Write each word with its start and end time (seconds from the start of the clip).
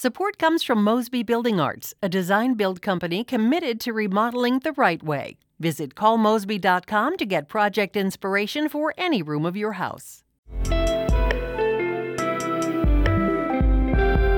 Support 0.00 0.38
comes 0.38 0.62
from 0.62 0.84
Mosby 0.84 1.24
Building 1.24 1.58
Arts, 1.58 1.92
a 2.00 2.08
design 2.08 2.54
build 2.54 2.80
company 2.80 3.24
committed 3.24 3.80
to 3.80 3.92
remodeling 3.92 4.60
the 4.60 4.70
right 4.74 5.02
way. 5.02 5.38
Visit 5.58 5.96
callmosby.com 5.96 7.16
to 7.16 7.26
get 7.26 7.48
project 7.48 7.96
inspiration 7.96 8.68
for 8.68 8.94
any 8.96 9.22
room 9.22 9.44
of 9.44 9.56
your 9.56 9.72
house. 9.72 10.22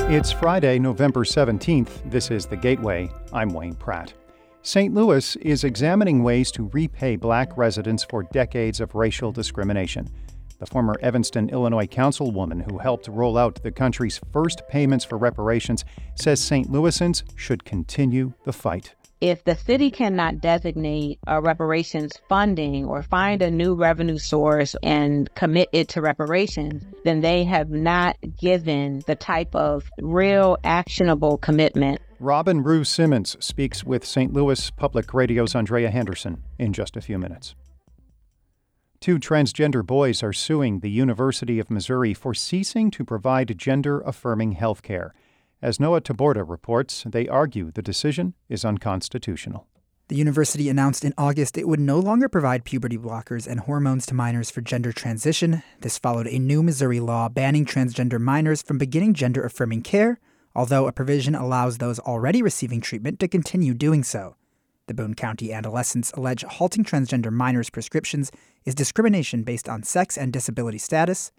It's 0.08 0.32
Friday, 0.32 0.78
November 0.78 1.24
17th. 1.24 2.10
This 2.10 2.30
is 2.30 2.46
The 2.46 2.56
Gateway. 2.56 3.10
I'm 3.30 3.50
Wayne 3.50 3.74
Pratt. 3.74 4.14
St. 4.62 4.94
Louis 4.94 5.36
is 5.36 5.64
examining 5.64 6.22
ways 6.22 6.50
to 6.52 6.70
repay 6.72 7.16
black 7.16 7.54
residents 7.58 8.02
for 8.02 8.22
decades 8.32 8.80
of 8.80 8.94
racial 8.94 9.30
discrimination. 9.30 10.08
The 10.60 10.66
former 10.66 10.94
Evanston, 11.00 11.48
Illinois 11.48 11.86
councilwoman 11.86 12.70
who 12.70 12.78
helped 12.78 13.08
roll 13.08 13.38
out 13.38 13.62
the 13.62 13.72
country's 13.72 14.20
first 14.30 14.62
payments 14.68 15.06
for 15.06 15.16
reparations 15.16 15.86
says 16.14 16.38
St. 16.40 16.70
Louisans 16.70 17.22
should 17.34 17.64
continue 17.64 18.34
the 18.44 18.52
fight. 18.52 18.94
If 19.22 19.44
the 19.44 19.54
city 19.54 19.90
cannot 19.90 20.40
designate 20.40 21.18
a 21.26 21.40
reparations 21.40 22.12
funding 22.28 22.84
or 22.86 23.02
find 23.02 23.40
a 23.42 23.50
new 23.50 23.74
revenue 23.74 24.18
source 24.18 24.76
and 24.82 25.34
commit 25.34 25.68
it 25.72 25.88
to 25.88 26.02
reparations, 26.02 26.84
then 27.04 27.20
they 27.20 27.44
have 27.44 27.70
not 27.70 28.16
given 28.38 29.02
the 29.06 29.16
type 29.16 29.54
of 29.54 29.90
real 30.00 30.56
actionable 30.64 31.38
commitment. 31.38 32.00
Robin 32.18 32.62
Rue 32.62 32.84
Simmons 32.84 33.36
speaks 33.40 33.82
with 33.82 34.06
St. 34.06 34.32
Louis 34.32 34.70
Public 34.70 35.12
Radio's 35.14 35.54
Andrea 35.54 35.90
Henderson 35.90 36.42
in 36.58 36.74
just 36.74 36.96
a 36.96 37.00
few 37.00 37.18
minutes. 37.18 37.54
Two 39.00 39.18
transgender 39.18 39.84
boys 39.84 40.22
are 40.22 40.34
suing 40.34 40.80
the 40.80 40.90
University 40.90 41.58
of 41.58 41.70
Missouri 41.70 42.12
for 42.12 42.34
ceasing 42.34 42.90
to 42.90 43.02
provide 43.02 43.56
gender 43.56 44.02
affirming 44.02 44.52
health 44.52 44.82
care. 44.82 45.14
As 45.62 45.80
Noah 45.80 46.02
Taborda 46.02 46.46
reports, 46.46 47.04
they 47.06 47.26
argue 47.26 47.70
the 47.70 47.80
decision 47.80 48.34
is 48.50 48.62
unconstitutional. 48.62 49.66
The 50.08 50.16
university 50.16 50.68
announced 50.68 51.02
in 51.02 51.14
August 51.16 51.56
it 51.56 51.66
would 51.66 51.80
no 51.80 51.98
longer 51.98 52.28
provide 52.28 52.64
puberty 52.66 52.98
blockers 52.98 53.46
and 53.46 53.60
hormones 53.60 54.04
to 54.04 54.14
minors 54.14 54.50
for 54.50 54.60
gender 54.60 54.92
transition. 54.92 55.62
This 55.80 55.96
followed 55.96 56.26
a 56.26 56.38
new 56.38 56.62
Missouri 56.62 57.00
law 57.00 57.30
banning 57.30 57.64
transgender 57.64 58.20
minors 58.20 58.60
from 58.60 58.76
beginning 58.76 59.14
gender 59.14 59.42
affirming 59.42 59.80
care, 59.80 60.20
although 60.54 60.86
a 60.86 60.92
provision 60.92 61.34
allows 61.34 61.78
those 61.78 61.98
already 62.00 62.42
receiving 62.42 62.82
treatment 62.82 63.18
to 63.20 63.28
continue 63.28 63.72
doing 63.72 64.04
so. 64.04 64.36
The 64.90 64.94
Boone 64.94 65.14
County 65.14 65.52
adolescents 65.52 66.10
allege 66.16 66.42
halting 66.42 66.82
transgender 66.82 67.30
minors' 67.30 67.70
prescriptions 67.70 68.32
is 68.64 68.74
discrimination 68.74 69.44
based 69.44 69.68
on 69.68 69.84
sex 69.84 70.18
and 70.18 70.32
disability 70.32 70.78
status. 70.78 71.30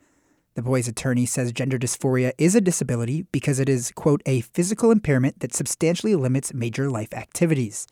The 0.56 0.62
boy's 0.62 0.88
attorney 0.88 1.26
says 1.26 1.52
gender 1.52 1.78
dysphoria 1.78 2.32
is 2.38 2.56
a 2.56 2.62
disability 2.62 3.24
because 3.34 3.60
it 3.60 3.68
is, 3.68 3.92
quote, 3.94 4.22
a 4.26 4.40
physical 4.40 4.90
impairment 4.90 5.42
that 5.42 5.54
substantially 5.54 6.16
limits 6.16 6.54
major 6.54 6.90
life 6.90 7.14
activities. 7.14 7.88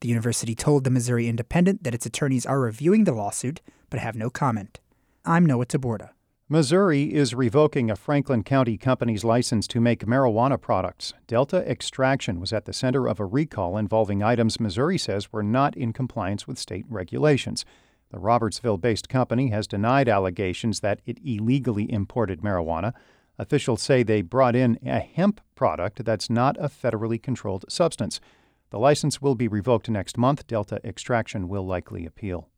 The 0.00 0.08
university 0.08 0.54
told 0.54 0.84
the 0.84 0.90
Missouri 0.90 1.28
Independent 1.28 1.84
that 1.84 1.94
its 1.94 2.06
attorneys 2.06 2.46
are 2.46 2.58
reviewing 2.58 3.04
the 3.04 3.12
lawsuit 3.12 3.60
but 3.90 4.00
have 4.00 4.16
no 4.16 4.30
comment. 4.30 4.80
I'm 5.22 5.44
Noah 5.44 5.66
Taborda. 5.66 6.12
Missouri 6.50 7.12
is 7.14 7.34
revoking 7.34 7.90
a 7.90 7.94
Franklin 7.96 8.42
County 8.42 8.78
company's 8.78 9.22
license 9.22 9.68
to 9.68 9.82
make 9.82 10.06
marijuana 10.06 10.58
products. 10.58 11.12
Delta 11.26 11.58
Extraction 11.70 12.40
was 12.40 12.54
at 12.54 12.64
the 12.64 12.72
center 12.72 13.06
of 13.06 13.20
a 13.20 13.26
recall 13.26 13.76
involving 13.76 14.22
items 14.22 14.58
Missouri 14.58 14.96
says 14.96 15.30
were 15.30 15.42
not 15.42 15.76
in 15.76 15.92
compliance 15.92 16.46
with 16.46 16.58
state 16.58 16.86
regulations. 16.88 17.66
The 18.10 18.18
Robertsville 18.18 18.78
based 18.78 19.10
company 19.10 19.50
has 19.50 19.66
denied 19.66 20.08
allegations 20.08 20.80
that 20.80 21.02
it 21.04 21.18
illegally 21.22 21.92
imported 21.92 22.40
marijuana. 22.40 22.94
Officials 23.38 23.82
say 23.82 24.02
they 24.02 24.22
brought 24.22 24.56
in 24.56 24.78
a 24.82 25.00
hemp 25.00 25.42
product 25.54 26.02
that's 26.06 26.30
not 26.30 26.56
a 26.58 26.70
federally 26.70 27.22
controlled 27.22 27.66
substance. 27.68 28.22
The 28.70 28.78
license 28.78 29.20
will 29.20 29.34
be 29.34 29.48
revoked 29.48 29.90
next 29.90 30.16
month. 30.16 30.46
Delta 30.46 30.80
Extraction 30.82 31.46
will 31.46 31.66
likely 31.66 32.06
appeal. 32.06 32.48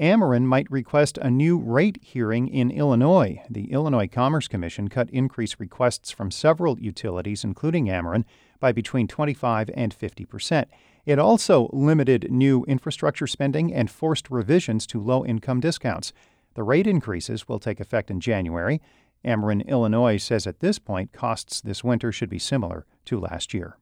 Ameren 0.00 0.44
might 0.44 0.70
request 0.70 1.18
a 1.18 1.30
new 1.30 1.58
rate 1.58 1.98
hearing 2.02 2.48
in 2.48 2.70
Illinois. 2.70 3.42
The 3.48 3.72
Illinois 3.72 4.08
Commerce 4.08 4.46
Commission 4.46 4.88
cut 4.88 5.08
increase 5.10 5.58
requests 5.58 6.10
from 6.10 6.30
several 6.30 6.78
utilities, 6.78 7.44
including 7.44 7.86
Ameren, 7.86 8.24
by 8.60 8.72
between 8.72 9.08
25 9.08 9.70
and 9.74 9.94
50 9.94 10.24
percent. 10.26 10.68
It 11.06 11.18
also 11.18 11.70
limited 11.72 12.30
new 12.30 12.64
infrastructure 12.64 13.26
spending 13.26 13.72
and 13.72 13.90
forced 13.90 14.30
revisions 14.30 14.86
to 14.88 15.00
low 15.00 15.24
income 15.24 15.60
discounts. 15.60 16.12
The 16.54 16.62
rate 16.62 16.86
increases 16.86 17.48
will 17.48 17.58
take 17.58 17.80
effect 17.80 18.10
in 18.10 18.20
January. 18.20 18.82
Ameren, 19.24 19.66
Illinois 19.66 20.18
says 20.18 20.46
at 20.46 20.60
this 20.60 20.78
point 20.78 21.12
costs 21.12 21.60
this 21.60 21.82
winter 21.82 22.12
should 22.12 22.30
be 22.30 22.38
similar 22.38 22.86
to 23.06 23.18
last 23.18 23.54
year. 23.54 23.78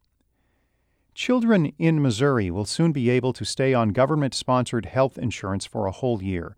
Children 1.15 1.73
in 1.79 2.03
Missouri 2.03 2.51
will 2.51 2.65
soon 2.65 2.91
be 2.91 3.09
able 3.09 3.33
to 3.35 3.45
stay 3.45 3.73
on 3.73 3.91
government 3.91 4.35
sponsored 4.35 4.87
health 4.87 5.17
insurance 5.17 5.65
for 5.65 5.87
a 5.87 5.93
whole 5.93 6.21
year. 6.21 6.57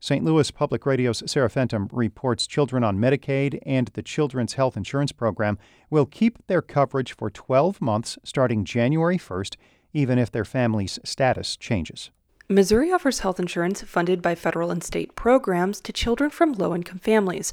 St. 0.00 0.24
Louis 0.24 0.50
Public 0.50 0.86
Radio's 0.86 1.22
Sarah 1.30 1.50
Fentem 1.50 1.86
reports 1.92 2.46
children 2.46 2.82
on 2.82 2.96
Medicaid 2.96 3.58
and 3.66 3.88
the 3.88 4.02
Children's 4.02 4.54
Health 4.54 4.74
Insurance 4.74 5.12
Program 5.12 5.58
will 5.90 6.06
keep 6.06 6.38
their 6.46 6.62
coverage 6.62 7.12
for 7.14 7.28
12 7.28 7.82
months 7.82 8.18
starting 8.24 8.64
January 8.64 9.18
1st, 9.18 9.56
even 9.92 10.18
if 10.18 10.32
their 10.32 10.46
family's 10.46 10.98
status 11.04 11.54
changes. 11.54 12.10
Missouri 12.48 12.90
offers 12.90 13.18
health 13.18 13.38
insurance 13.38 13.82
funded 13.82 14.22
by 14.22 14.34
federal 14.34 14.70
and 14.70 14.82
state 14.82 15.14
programs 15.14 15.78
to 15.82 15.92
children 15.92 16.30
from 16.30 16.54
low 16.54 16.74
income 16.74 16.98
families. 16.98 17.52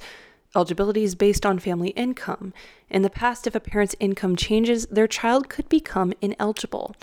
Eligibility 0.55 1.03
is 1.03 1.15
based 1.15 1.45
on 1.45 1.59
family 1.59 1.89
income. 1.89 2.53
In 2.89 3.01
the 3.01 3.09
past, 3.09 3.47
if 3.47 3.55
a 3.55 3.59
parent's 3.59 3.95
income 3.99 4.35
changes, 4.35 4.85
their 4.87 5.07
child 5.07 5.49
could 5.49 5.69
become 5.69 6.13
ineligible. 6.21 6.95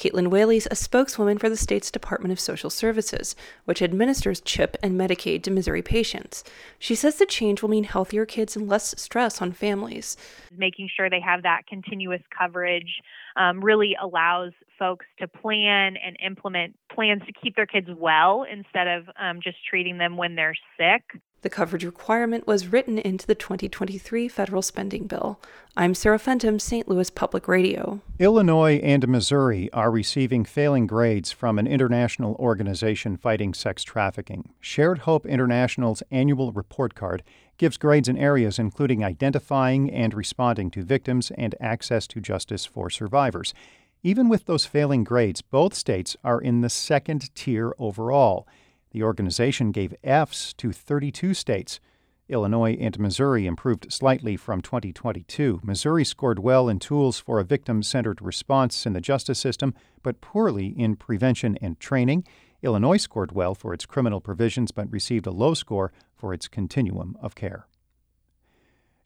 Caitlin 0.00 0.28
Whaley's 0.28 0.66
a 0.70 0.74
spokeswoman 0.74 1.36
for 1.36 1.50
the 1.50 1.58
state's 1.58 1.90
Department 1.90 2.32
of 2.32 2.40
Social 2.40 2.70
Services, 2.70 3.36
which 3.66 3.82
administers 3.82 4.40
CHIP 4.40 4.78
and 4.82 4.98
Medicaid 4.98 5.42
to 5.42 5.50
Missouri 5.50 5.82
patients. 5.82 6.42
She 6.78 6.94
says 6.94 7.16
the 7.16 7.26
change 7.26 7.60
will 7.60 7.68
mean 7.68 7.84
healthier 7.84 8.24
kids 8.24 8.56
and 8.56 8.66
less 8.66 8.94
stress 8.98 9.42
on 9.42 9.52
families. 9.52 10.16
Making 10.56 10.88
sure 10.96 11.10
they 11.10 11.20
have 11.20 11.42
that 11.42 11.66
continuous 11.68 12.22
coverage 12.36 13.02
um, 13.36 13.62
really 13.62 13.94
allows 14.00 14.52
folks 14.78 15.04
to 15.18 15.28
plan 15.28 15.96
and 15.98 16.16
implement 16.24 16.76
plans 16.90 17.20
to 17.26 17.32
keep 17.32 17.54
their 17.54 17.66
kids 17.66 17.88
well 17.94 18.46
instead 18.50 18.88
of 18.88 19.04
um, 19.20 19.40
just 19.42 19.58
treating 19.68 19.98
them 19.98 20.16
when 20.16 20.34
they're 20.34 20.56
sick. 20.78 21.20
The 21.42 21.48
coverage 21.48 21.84
requirement 21.86 22.46
was 22.46 22.66
written 22.66 22.98
into 22.98 23.26
the 23.26 23.34
2023 23.34 24.28
federal 24.28 24.60
spending 24.60 25.06
bill. 25.06 25.40
I'm 25.74 25.94
Sarah 25.94 26.18
Fentem, 26.18 26.60
St. 26.60 26.86
Louis 26.86 27.08
Public 27.08 27.48
Radio. 27.48 28.02
Illinois 28.18 28.76
and 28.82 29.08
Missouri 29.08 29.72
are 29.72 29.90
receiving 29.90 30.44
failing 30.44 30.86
grades 30.86 31.32
from 31.32 31.58
an 31.58 31.66
international 31.66 32.34
organization 32.34 33.16
fighting 33.16 33.54
sex 33.54 33.82
trafficking. 33.82 34.50
Shared 34.60 34.98
Hope 34.98 35.24
International's 35.24 36.02
annual 36.10 36.52
report 36.52 36.94
card 36.94 37.22
gives 37.56 37.78
grades 37.78 38.08
in 38.08 38.18
areas 38.18 38.58
including 38.58 39.02
identifying 39.02 39.90
and 39.90 40.12
responding 40.12 40.70
to 40.72 40.82
victims 40.82 41.32
and 41.38 41.54
access 41.58 42.06
to 42.08 42.20
justice 42.20 42.66
for 42.66 42.90
survivors. 42.90 43.54
Even 44.02 44.28
with 44.28 44.44
those 44.44 44.66
failing 44.66 45.04
grades, 45.04 45.40
both 45.40 45.72
states 45.72 46.18
are 46.22 46.40
in 46.40 46.60
the 46.60 46.68
second 46.68 47.34
tier 47.34 47.74
overall. 47.78 48.46
The 48.92 49.02
organization 49.02 49.70
gave 49.70 49.94
Fs 50.02 50.52
to 50.54 50.72
32 50.72 51.34
states. 51.34 51.80
Illinois 52.28 52.76
and 52.80 52.98
Missouri 52.98 53.46
improved 53.46 53.92
slightly 53.92 54.36
from 54.36 54.60
2022. 54.60 55.60
Missouri 55.62 56.04
scored 56.04 56.38
well 56.38 56.68
in 56.68 56.78
tools 56.78 57.18
for 57.18 57.40
a 57.40 57.44
victim 57.44 57.82
centered 57.82 58.22
response 58.22 58.86
in 58.86 58.92
the 58.92 59.00
justice 59.00 59.38
system, 59.38 59.74
but 60.02 60.20
poorly 60.20 60.68
in 60.68 60.96
prevention 60.96 61.58
and 61.60 61.78
training. 61.80 62.24
Illinois 62.62 62.98
scored 62.98 63.32
well 63.32 63.54
for 63.54 63.74
its 63.74 63.86
criminal 63.86 64.20
provisions, 64.20 64.70
but 64.70 64.90
received 64.92 65.26
a 65.26 65.32
low 65.32 65.54
score 65.54 65.92
for 66.14 66.32
its 66.32 66.46
continuum 66.46 67.16
of 67.20 67.34
care. 67.34 67.66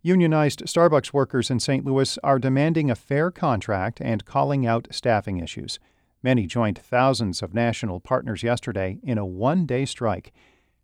Unionized 0.02 0.62
Starbucks 0.66 1.14
workers 1.14 1.50
in 1.50 1.60
St. 1.60 1.84
Louis 1.84 2.18
are 2.22 2.38
demanding 2.38 2.90
a 2.90 2.94
fair 2.94 3.30
contract 3.30 4.02
and 4.02 4.26
calling 4.26 4.66
out 4.66 4.88
staffing 4.90 5.38
issues. 5.38 5.78
Many 6.24 6.46
joined 6.46 6.78
thousands 6.78 7.42
of 7.42 7.52
national 7.52 8.00
partners 8.00 8.42
yesterday 8.42 8.96
in 9.02 9.18
a 9.18 9.26
one 9.26 9.66
day 9.66 9.84
strike. 9.84 10.32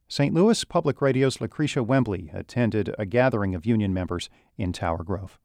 St. 0.07 0.35
Louis 0.35 0.63
Public 0.65 1.01
Radio's 1.01 1.39
Lacretia 1.39 1.83
Wimbley 1.83 2.29
attended 2.35 2.95
a 2.99 3.07
gathering 3.07 3.55
of 3.55 3.65
union 3.65 3.95
members 3.95 4.29
in 4.59 4.75
Tower 4.75 5.03
Grove. 5.03 5.39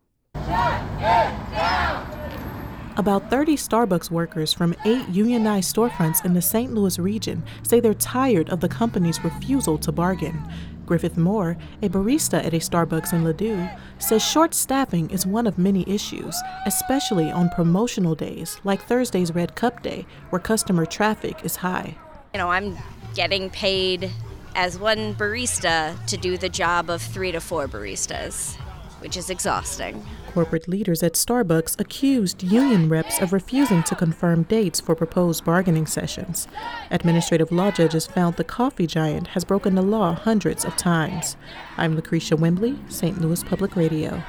About 2.97 3.29
30 3.29 3.55
Starbucks 3.55 4.11
workers 4.11 4.51
from 4.51 4.75
eight 4.83 5.07
unionized 5.07 5.73
storefronts 5.73 6.25
in 6.25 6.33
the 6.33 6.41
St. 6.41 6.73
Louis 6.73 6.99
region 6.99 7.41
say 7.63 7.79
they're 7.79 7.93
tired 7.93 8.49
of 8.49 8.59
the 8.59 8.67
company's 8.67 9.23
refusal 9.23 9.77
to 9.77 9.93
bargain. 9.93 10.45
Griffith 10.85 11.17
Moore, 11.17 11.57
a 11.81 11.89
barista 11.89 12.43
at 12.43 12.53
a 12.53 12.57
Starbucks 12.57 13.13
in 13.13 13.23
Ladue, 13.23 13.79
says 13.99 14.23
short 14.23 14.53
staffing 14.53 15.09
is 15.09 15.25
one 15.25 15.47
of 15.47 15.57
many 15.57 15.83
issues, 15.87 16.35
especially 16.65 17.31
on 17.31 17.49
promotional 17.49 18.15
days 18.15 18.59
like 18.63 18.81
Thursday's 18.81 19.33
Red 19.33 19.55
Cup 19.55 19.81
Day, 19.81 20.05
where 20.29 20.39
customer 20.39 20.85
traffic 20.85 21.43
is 21.43 21.57
high. 21.57 21.95
You 22.33 22.39
know, 22.39 22.49
I'm 22.49 22.77
getting 23.15 23.49
paid 23.49 24.11
as 24.55 24.79
one 24.79 25.15
barista 25.15 25.93
to 26.07 26.17
do 26.17 26.37
the 26.37 26.49
job 26.49 26.89
of 26.89 27.01
three 27.01 27.31
to 27.31 27.41
four 27.41 27.67
baristas, 27.67 28.55
which 28.99 29.17
is 29.17 29.29
exhausting. 29.29 30.05
Corporate 30.35 30.67
leaders 30.67 31.01
at 31.01 31.13
Starbucks 31.13 31.79
accused 31.79 32.43
union 32.43 32.89
reps 32.89 33.21
of 33.21 33.31
refusing 33.31 33.83
to 33.83 33.95
confirm 33.95 34.43
dates 34.43 34.81
for 34.81 34.93
proposed 34.93 35.45
bargaining 35.45 35.85
sessions. 35.87 36.49
Administrative 36.91 37.53
law 37.53 37.71
judges 37.71 38.05
found 38.05 38.35
the 38.35 38.43
coffee 38.43 38.85
giant 38.85 39.27
has 39.27 39.45
broken 39.45 39.75
the 39.75 39.81
law 39.81 40.13
hundreds 40.13 40.65
of 40.65 40.75
times. 40.75 41.37
I'm 41.77 41.95
Lacretia 41.95 42.37
Wimbley, 42.37 42.77
St. 42.91 43.21
Louis 43.21 43.45
Public 43.45 43.77
Radio. 43.77 44.21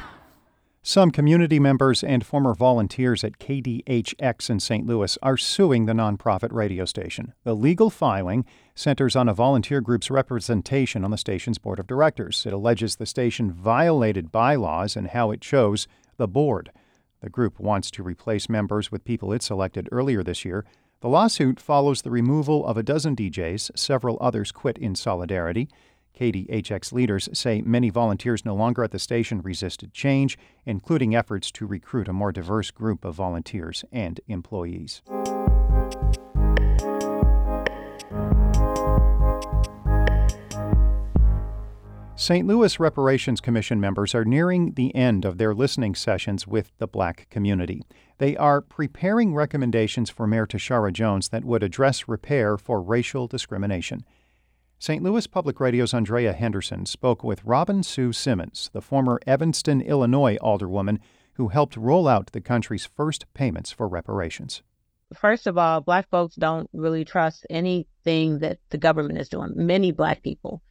Some 0.89 1.11
community 1.11 1.59
members 1.59 2.05
and 2.05 2.25
former 2.25 2.55
volunteers 2.55 3.25
at 3.25 3.41
KDHX 3.41 4.49
in 4.49 4.61
St. 4.61 4.87
Louis 4.87 5.19
are 5.21 5.37
suing 5.37 5.87
the 5.87 5.93
nonprofit 5.93 6.53
radio 6.53 6.85
station. 6.85 7.35
The 7.43 7.57
legal 7.57 7.91
filing 7.91 8.45
centers 8.77 9.17
on 9.17 9.29
a 9.29 9.35
volunteer 9.35 9.81
group's 9.81 10.13
representation 10.13 11.05
on 11.05 11.11
the 11.11 11.19
station's 11.19 11.59
board 11.59 11.81
of 11.81 11.89
directors. 11.89 12.47
It 12.47 12.53
alleges 12.53 12.95
the 12.95 13.05
station 13.05 13.51
violated 13.51 14.31
bylaws 14.31 14.95
and 14.95 15.09
how 15.09 15.33
it 15.33 15.41
chose 15.41 15.89
the 16.19 16.29
board. 16.29 16.71
The 17.21 17.31
group 17.31 17.59
wants 17.59 17.91
to 17.91 18.05
replace 18.05 18.49
members 18.49 18.93
with 18.93 19.05
people 19.05 19.33
it 19.33 19.43
selected 19.43 19.89
earlier 19.91 20.23
this 20.23 20.45
year. 20.45 20.65
The 21.01 21.09
lawsuit 21.09 21.59
follows 21.59 22.03
the 22.03 22.13
removal 22.13 22.65
of 22.65 22.77
a 22.77 22.85
dozen 22.85 23.17
DJs. 23.17 23.77
Several 23.77 24.19
others 24.21 24.53
quit 24.53 24.79
in 24.79 24.95
solidarity. 24.95 25.69
KDHX 26.17 26.93
leaders 26.93 27.29
say 27.33 27.61
many 27.63 27.91
volunteers 27.91 28.45
no 28.45 28.55
longer 28.55 28.83
at 28.83 28.91
the 28.91 28.99
station 28.99 29.43
resisted 29.43 29.93
change, 29.93 30.39
including 30.65 31.15
efforts 31.15 31.51
to 31.53 31.67
recruit 31.67 32.09
a 32.09 32.13
more 32.13 32.33
diverse 32.33 32.71
group 32.71 33.05
of 33.05 33.15
volunteers 33.15 33.85
and 33.93 34.21
employees. 34.27 35.03
St. 42.19 42.47
Louis 42.47 42.81
Reparations 42.81 43.43
Commission 43.43 43.79
members 43.79 44.15
are 44.15 44.25
nearing 44.25 44.73
the 44.73 44.95
end 44.95 45.27
of 45.27 45.37
their 45.37 45.55
listening 45.55 45.95
sessions 45.95 46.47
with 46.47 46.73
the 46.79 46.87
black 46.87 47.29
community. 47.29 47.83
They 48.17 48.35
are 48.39 48.63
preparing 48.63 49.35
recommendations 49.35 50.09
for 50.09 50.27
Mayor 50.27 50.47
Tishaura 50.47 50.95
Jones 50.95 51.29
that 51.29 51.45
would 51.45 51.63
address 51.63 52.09
repair 52.09 52.57
for 52.57 52.81
racial 52.81 53.27
discrimination. 53.27 54.03
St. 54.79 55.03
Louis 55.03 55.27
Public 55.27 55.59
Radio's 55.59 55.95
Andrea 55.95 56.35
Henderson 56.35 56.85
spoke 56.85 57.25
with 57.25 57.45
Robin 57.45 57.83
Rue 57.97 58.13
Simmons, 58.13 58.71
the 58.75 58.83
former 58.83 59.19
Evanston, 59.27 59.81
Illinois 59.81 60.37
alderwoman 60.37 60.99
who 61.35 61.49
helped 61.49 61.77
roll 61.77 62.07
out 62.07 62.33
the 62.33 62.41
country's 62.41 62.87
first 62.87 63.25
payments 63.35 63.71
for 63.71 63.89
reparations. 63.89 64.63
First 65.15 65.47
of 65.47 65.57
all, 65.57 65.81
black 65.81 66.09
folks 66.11 66.35
don't 66.35 66.69
really 66.73 67.05
trust 67.05 67.47
anything 67.49 68.41
that 68.41 68.59
the 68.71 68.79
government 68.79 69.19
is 69.19 69.29
doing. 69.29 69.53
Many 69.55 69.93
black 69.93 70.23
people 70.23 70.63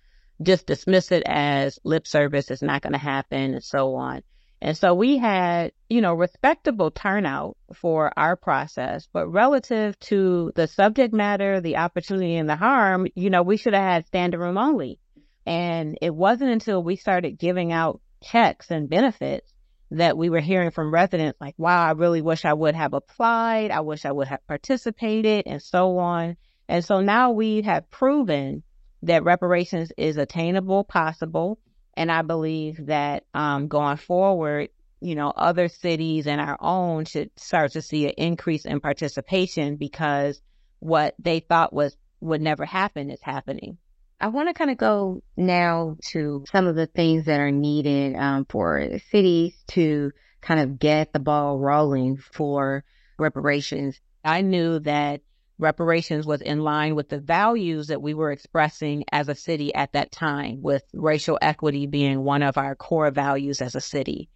just 0.41 0.67
dismiss 0.67 1.11
it 1.11 1.23
as 1.25 1.79
lip 1.83 2.05
service, 2.05 2.51
it's 2.51 2.61
not 2.61 2.81
going 2.81 2.93
to 2.93 2.99
happen, 2.99 3.53
and 3.53 3.63
so 3.63 3.95
on. 3.95 4.21
And 4.61 4.77
so 4.77 4.93
we 4.93 5.17
had, 5.17 5.73
you 5.89 6.01
know, 6.01 6.13
respectable 6.13 6.89
turnout 6.89 7.57
for 7.73 8.11
our 8.17 8.35
process, 8.35 9.07
but 9.11 9.27
relative 9.27 9.99
to 9.99 10.51
the 10.55 10.67
subject 10.67 11.13
matter, 11.13 11.61
the 11.61 11.77
opportunity 11.77 12.35
and 12.35 12.49
the 12.49 12.55
harm, 12.55 13.07
you 13.15 13.29
know, 13.29 13.43
we 13.43 13.57
should 13.57 13.73
have 13.73 13.83
had 13.83 14.07
standing 14.07 14.39
room 14.39 14.57
only. 14.57 14.99
And 15.45 15.97
it 16.01 16.15
wasn't 16.15 16.51
until 16.51 16.81
we 16.81 16.95
started 16.95 17.37
giving 17.37 17.71
out 17.71 18.01
checks 18.23 18.71
and 18.71 18.89
benefits 18.89 19.53
that 19.91 20.17
we 20.17 20.29
were 20.29 20.39
hearing 20.39 20.71
from 20.71 20.93
residents 20.93 21.39
like, 21.39 21.53
wow, 21.57 21.85
I 21.85 21.91
really 21.91 22.21
wish 22.21 22.43
I 22.43 22.53
would 22.53 22.75
have 22.75 22.93
applied. 22.93 23.71
I 23.71 23.81
wish 23.81 24.05
I 24.05 24.11
would 24.11 24.27
have 24.27 24.45
participated 24.47 25.43
and 25.45 25.61
so 25.61 25.99
on. 25.99 26.37
And 26.67 26.83
so 26.83 27.01
now 27.01 27.31
we 27.31 27.61
have 27.61 27.91
proven 27.91 28.63
that 29.03 29.23
reparations 29.23 29.91
is 29.97 30.17
attainable, 30.17 30.83
possible, 30.83 31.59
and 31.97 32.11
I 32.11 32.21
believe 32.21 32.87
that 32.87 33.25
um, 33.33 33.67
going 33.67 33.97
forward, 33.97 34.69
you 35.01 35.15
know, 35.15 35.31
other 35.35 35.67
cities 35.67 36.27
and 36.27 36.41
our 36.41 36.57
own 36.59 37.05
should 37.05 37.29
start 37.35 37.73
to 37.73 37.81
see 37.81 38.05
an 38.05 38.13
increase 38.17 38.65
in 38.65 38.79
participation 38.79 39.75
because 39.75 40.41
what 40.79 41.15
they 41.19 41.39
thought 41.39 41.73
was 41.73 41.95
would 42.21 42.41
never 42.41 42.65
happen 42.65 43.09
is 43.09 43.21
happening. 43.21 43.77
I 44.19 44.27
want 44.29 44.49
to 44.49 44.53
kind 44.53 44.71
of 44.71 44.77
go 44.77 45.21
now 45.35 45.97
to 46.11 46.45
some 46.49 46.67
of 46.67 46.75
the 46.75 46.87
things 46.87 47.25
that 47.25 47.39
are 47.39 47.51
needed 47.51 48.15
um, 48.15 48.45
for 48.49 48.97
cities 49.11 49.53
to 49.69 50.11
kind 50.41 50.59
of 50.59 50.79
get 50.79 51.11
the 51.11 51.19
ball 51.19 51.59
rolling 51.59 52.17
for 52.17 52.83
reparations. 53.19 53.99
I 54.23 54.41
knew 54.41 54.79
that 54.79 55.21
reparations 55.57 56.25
was 56.25 56.41
in 56.41 56.59
line 56.59 56.95
with 56.95 57.09
the 57.09 57.19
values 57.19 57.87
that 57.87 58.01
we 58.01 58.13
were 58.13 58.31
expressing 58.31 59.03
as 59.11 59.29
a 59.29 59.35
city 59.35 59.73
at 59.73 59.93
that 59.93 60.11
time, 60.11 60.61
with 60.61 60.83
racial 60.93 61.37
equity 61.41 61.87
being 61.87 62.23
one 62.23 62.43
of 62.43 62.57
our 62.57 62.75
core 62.75 63.11
values 63.11 63.61
as 63.61 63.75
a 63.75 63.81
city. 63.81 64.29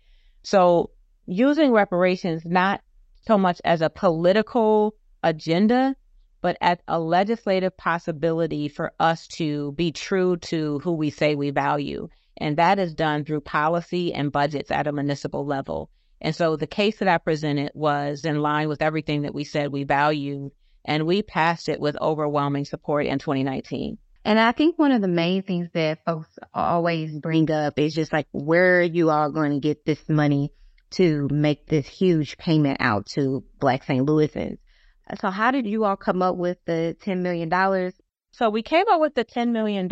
So, 0.43 0.91
using 1.25 1.71
reparations 1.71 2.43
not 2.45 2.81
so 3.27 3.37
much 3.37 3.61
as 3.65 3.81
a 3.81 3.89
political 3.89 4.95
agenda, 5.23 5.95
but 6.41 6.57
as 6.61 6.77
a 6.87 6.99
legislative 6.99 7.75
possibility 7.75 8.69
for 8.69 8.93
us 8.99 9.27
to 9.27 9.73
be 9.73 9.91
true 9.91 10.37
to 10.37 10.79
who 10.79 10.93
we 10.93 11.09
say 11.09 11.35
we 11.35 11.49
value. 11.49 12.07
And 12.37 12.55
that 12.57 12.79
is 12.79 12.93
done 12.93 13.25
through 13.25 13.41
policy 13.41 14.13
and 14.13 14.31
budgets 14.31 14.71
at 14.71 14.87
a 14.87 14.93
municipal 14.93 15.45
level. 15.45 15.89
And 16.21 16.33
so 16.35 16.55
the 16.55 16.67
case 16.67 16.99
that 16.99 17.07
I 17.07 17.17
presented 17.17 17.71
was 17.73 18.23
in 18.23 18.39
line 18.41 18.69
with 18.69 18.81
everything 18.81 19.23
that 19.23 19.33
we 19.33 19.43
said 19.43 19.71
we 19.71 19.83
valued 19.83 20.51
and 20.85 21.05
we 21.05 21.21
passed 21.21 21.69
it 21.69 21.79
with 21.79 21.97
overwhelming 21.99 22.65
support 22.65 23.05
in 23.05 23.19
2019. 23.19 23.97
And 24.25 24.39
I 24.39 24.51
think 24.51 24.77
one 24.77 24.91
of 24.91 25.01
the 25.01 25.07
main 25.07 25.43
things 25.43 25.69
that 25.73 26.03
folks 26.05 26.27
always 26.53 27.17
bring 27.17 27.49
up 27.51 27.79
is 27.79 27.93
just 27.93 28.11
like 28.11 28.27
where 28.31 28.79
are 28.79 28.83
you 28.83 29.09
are 29.09 29.29
going 29.29 29.51
to 29.51 29.59
get 29.59 29.85
this 29.85 30.07
money 30.09 30.51
to 30.91 31.27
make 31.31 31.67
this 31.67 31.87
huge 31.87 32.37
payment 32.37 32.77
out 32.79 33.05
to 33.07 33.43
Black 33.59 33.83
St. 33.83 34.05
Louisans. 34.05 34.57
So, 35.19 35.29
how 35.29 35.51
did 35.51 35.65
you 35.65 35.85
all 35.85 35.95
come 35.95 36.21
up 36.21 36.35
with 36.35 36.57
the 36.65 36.95
$10 37.01 37.19
million? 37.19 37.91
So, 38.31 38.49
we 38.49 38.61
came 38.61 38.85
up 38.91 39.01
with 39.01 39.15
the 39.15 39.25
$10 39.25 39.49
million 39.49 39.91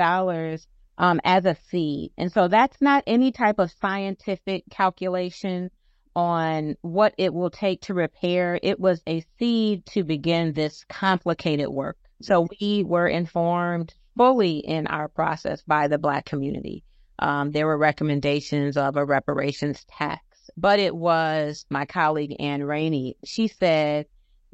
um, 0.98 1.22
as 1.24 1.46
a 1.46 1.56
seed. 1.70 2.12
And 2.18 2.32
so, 2.32 2.48
that's 2.48 2.80
not 2.82 3.04
any 3.08 3.32
type 3.32 3.60
of 3.60 3.72
scientific 3.82 4.66
calculation 4.70 5.72
on 6.18 6.76
what 6.82 7.14
it 7.20 7.32
will 7.32 7.52
take 7.52 7.80
to 7.80 7.94
repair. 7.94 8.60
It 8.64 8.80
was 8.80 9.04
a 9.08 9.24
seed 9.38 9.86
to 9.86 10.04
begin 10.04 10.52
this 10.52 10.84
complicated 10.90 11.70
work. 11.70 11.96
So 12.24 12.48
we 12.60 12.84
were 12.84 13.08
informed 13.08 13.94
fully 14.18 14.58
in 14.58 14.88
our 14.88 15.08
process 15.08 15.62
by 15.62 15.88
the 15.88 16.00
Black 16.00 16.26
community. 16.26 16.84
Um, 17.20 17.52
there 17.52 17.68
were 17.68 17.78
recommendations 17.78 18.78
of 18.78 18.98
a 18.98 19.06
reparations 19.06 19.86
tax, 19.86 20.50
but 20.58 20.80
it 20.80 20.96
was 20.96 21.68
my 21.70 21.86
colleague 21.86 22.36
Ann 22.40 22.64
Rainey. 22.64 23.16
She 23.24 23.48
said 23.48 24.08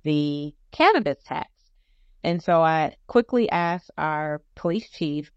the 0.03 0.53
cannabis 0.71 1.23
tax. 1.23 1.49
And 2.25 2.43
so 2.43 2.61
I 2.61 2.95
quickly 3.07 3.49
asked 3.49 3.91
our 3.97 4.41
police 4.55 4.89
chief 4.89 5.31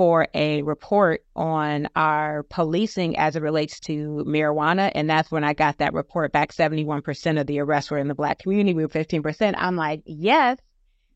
for 0.00 0.26
a 0.32 0.62
report 0.62 1.22
on 1.36 1.86
our 1.94 2.42
policing 2.44 3.18
as 3.18 3.36
it 3.36 3.42
relates 3.42 3.80
to 3.80 4.24
marijuana. 4.26 4.90
And 4.94 5.10
that's 5.10 5.30
when 5.30 5.44
I 5.44 5.52
got 5.52 5.76
that 5.76 5.92
report 5.92 6.32
back 6.32 6.54
71% 6.54 7.38
of 7.38 7.46
the 7.46 7.58
arrests 7.58 7.90
were 7.90 7.98
in 7.98 8.08
the 8.08 8.14
Black 8.14 8.38
community, 8.38 8.72
we 8.72 8.82
were 8.82 8.88
15%. 8.88 9.54
I'm 9.58 9.76
like, 9.76 10.00
yes, 10.06 10.56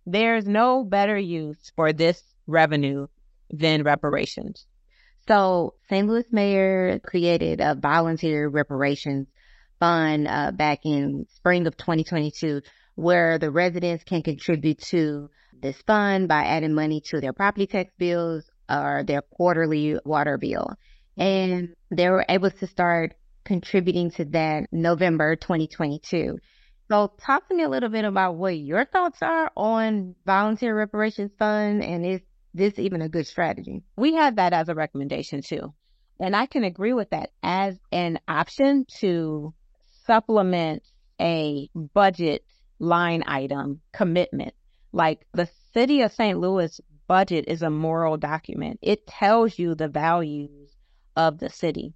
there's 0.04 0.46
no 0.46 0.84
better 0.84 1.16
use 1.16 1.72
for 1.74 1.94
this 1.94 2.22
revenue 2.46 3.06
than 3.48 3.84
reparations. 3.84 4.66
So, 5.26 5.76
St. 5.88 6.06
Louis 6.06 6.26
Mayor 6.30 6.98
created 6.98 7.62
a 7.62 7.74
volunteer 7.74 8.48
reparations 8.48 9.28
fund 9.80 10.28
uh, 10.28 10.50
back 10.50 10.80
in 10.84 11.24
spring 11.34 11.66
of 11.66 11.74
2022 11.78 12.60
where 12.96 13.38
the 13.38 13.50
residents 13.50 14.04
can 14.04 14.20
contribute 14.20 14.80
to 14.80 15.30
this 15.62 15.80
fund 15.86 16.28
by 16.28 16.44
adding 16.44 16.74
money 16.74 17.00
to 17.00 17.22
their 17.22 17.32
property 17.32 17.66
tax 17.66 17.90
bills 17.96 18.44
or 18.68 19.04
their 19.06 19.22
quarterly 19.22 19.98
water 20.04 20.38
bill. 20.38 20.74
And 21.16 21.74
they 21.90 22.08
were 22.08 22.24
able 22.28 22.50
to 22.50 22.66
start 22.66 23.14
contributing 23.44 24.10
to 24.12 24.24
that 24.26 24.68
November 24.72 25.36
2022. 25.36 26.38
So 26.90 27.12
talk 27.20 27.48
to 27.48 27.54
me 27.54 27.62
a 27.62 27.68
little 27.68 27.88
bit 27.88 28.04
about 28.04 28.36
what 28.36 28.56
your 28.56 28.84
thoughts 28.84 29.18
are 29.22 29.50
on 29.56 30.14
volunteer 30.26 30.76
reparations 30.76 31.30
fund 31.38 31.82
and 31.82 32.04
is 32.04 32.20
this 32.52 32.78
even 32.78 33.02
a 33.02 33.08
good 33.08 33.26
strategy? 33.26 33.82
We 33.96 34.14
have 34.14 34.36
that 34.36 34.52
as 34.52 34.68
a 34.68 34.74
recommendation 34.74 35.42
too. 35.42 35.74
And 36.20 36.36
I 36.36 36.46
can 36.46 36.62
agree 36.64 36.92
with 36.92 37.10
that 37.10 37.30
as 37.42 37.78
an 37.90 38.20
option 38.28 38.86
to 39.00 39.52
supplement 40.06 40.82
a 41.20 41.68
budget 41.94 42.44
line 42.78 43.24
item 43.26 43.80
commitment. 43.92 44.54
Like 44.92 45.26
the 45.32 45.48
city 45.72 46.02
of 46.02 46.12
St. 46.12 46.38
Louis 46.38 46.80
budget 47.06 47.44
is 47.48 47.62
a 47.62 47.70
moral 47.70 48.16
document. 48.16 48.78
It 48.82 49.06
tells 49.06 49.58
you 49.58 49.74
the 49.74 49.88
values 49.88 50.76
of 51.16 51.38
the 51.38 51.50
city. 51.50 51.94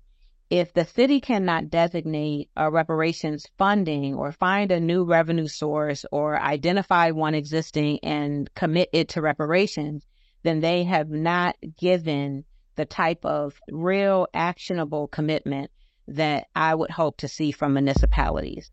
If 0.51 0.73
the 0.73 0.87
city 0.87 1.21
cannot 1.21 1.69
designate 1.69 2.49
a 2.57 2.71
reparations 2.71 3.47
funding 3.59 4.15
or 4.15 4.33
find 4.33 4.73
a 4.73 4.81
new 4.81 5.05
revenue 5.05 5.47
source 5.47 6.07
or 6.11 6.41
identify 6.41 7.11
one 7.11 7.35
existing 7.35 7.99
and 8.03 8.49
commit 8.55 8.89
it 8.93 9.11
to 9.11 9.21
reparations, 9.21 10.07
then 10.45 10.61
they 10.61 10.85
have 10.85 11.11
not 11.11 11.57
given 11.79 12.45
the 12.77 12.87
type 12.87 13.25
of 13.25 13.61
real 13.71 14.27
actionable 14.33 15.09
commitment 15.09 15.71
that 16.07 16.47
I 16.57 16.75
would 16.75 16.91
hope 16.91 17.19
to 17.19 17.29
see 17.29 17.51
from 17.51 17.75
municipalities. 17.75 18.71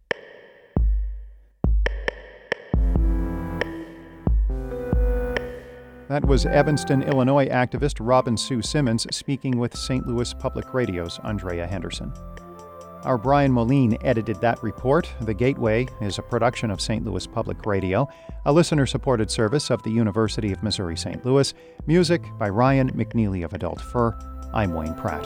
That 6.08 6.24
was 6.24 6.46
Evanston, 6.46 7.02
Illinois 7.02 7.48
activist 7.48 7.96
Robin 8.00 8.38
Rue 8.50 8.62
Simmons 8.62 9.08
speaking 9.10 9.58
with 9.58 9.76
St. 9.76 10.06
Louis 10.06 10.36
Public 10.36 10.72
Radio's 10.72 11.20
Andrea 11.24 11.66
Henderson. 11.66 12.14
Our 13.02 13.18
Brian 13.18 13.52
Moline 13.52 13.98
edited 14.02 14.40
that 14.42 14.62
report. 14.62 15.12
The 15.22 15.34
Gateway 15.34 15.88
is 16.02 16.20
a 16.20 16.24
production 16.24 16.70
of 16.70 16.80
St. 16.80 17.04
Louis 17.04 17.26
Public 17.26 17.66
Radio, 17.66 18.08
a 18.46 18.54
listener 18.54 18.86
supported 18.86 19.32
service 19.32 19.72
of 19.72 19.82
the 19.82 19.92
University 19.92 20.52
of 20.52 20.62
Missouri 20.62 20.96
St. 20.96 21.26
Louis. 21.26 21.56
Music 21.88 22.22
by 22.38 22.50
Ryan 22.50 22.92
McNeely 22.92 23.44
of 23.44 23.54
Adult 23.54 23.82
Fur. 23.82 24.16
I'm 24.54 24.76
Wayne 24.76 24.94
Pratt. 24.94 25.26